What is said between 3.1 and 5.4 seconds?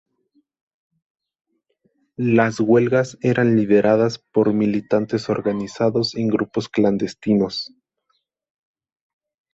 eran lideradas por militantes